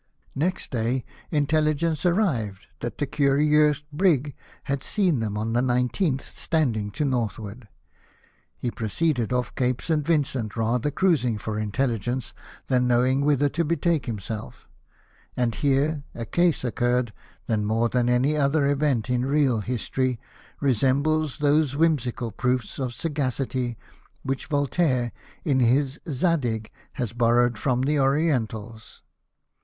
Next 0.33 0.71
day 0.71 1.05
intelligence 1.29 2.07
arrived 2.07 2.65
that 2.79 2.97
the 2.97 3.05
Curievx 3.05 3.83
brig 3.93 4.33
had 4.63 4.81
seen 4.83 5.19
them 5.19 5.37
on 5.37 5.53
the 5.53 5.61
19th, 5.61 6.33
standing 6.35 6.89
to 6.89 7.03
the 7.03 7.09
northward. 7.11 7.67
He 8.57 8.71
proceeded 8.71 9.31
off 9.31 9.53
Cape 9.53 9.79
St. 9.79 10.03
Vincent, 10.03 10.55
rather 10.57 10.89
cruising 10.89 11.37
for 11.37 11.59
intelligence 11.59 12.33
than 12.65 12.87
knowing 12.87 13.21
whither 13.21 13.47
to 13.49 13.63
betake 13.63 14.07
himself; 14.07 14.67
and 15.37 15.53
here 15.53 16.03
a 16.15 16.25
case 16.25 16.63
occurred 16.63 17.13
that 17.45 17.59
more 17.59 17.87
than 17.87 18.09
any 18.09 18.35
other 18.35 18.65
event 18.65 19.07
in 19.07 19.23
real 19.23 19.59
history 19.59 20.19
resembles 20.59 21.37
those 21.37 21.75
whimsical 21.75 22.31
proofs 22.31 22.79
of 22.79 22.91
sagacity 22.95 23.77
which 24.23 24.47
Voltaire, 24.47 25.11
in 25.45 25.59
his" 25.59 25.99
Zadig," 26.09 26.71
has 26.93 27.13
borrowed 27.13 27.59
from 27.59 27.81
the 27.83 27.99
Orientals. 27.99 29.03